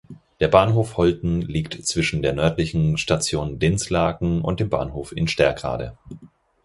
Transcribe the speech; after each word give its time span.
Der 0.39 0.47
Bahnhof 0.47 0.97
Holten 0.97 1.41
liegt 1.43 1.75
zwischen 1.85 2.23
der 2.23 2.33
nördlichen 2.33 2.97
Station 2.97 3.59
Dinslaken 3.59 4.41
und 4.41 4.59
dem 4.59 4.67
Bahnhof 4.71 5.15
in 5.15 5.27
Sterkrade. 5.27 5.95